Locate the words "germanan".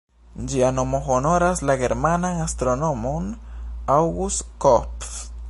1.83-2.41